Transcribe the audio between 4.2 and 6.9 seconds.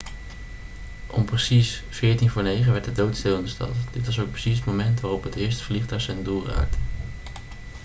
precies het moment waarop het eerste vliegtuig zijn doel raakte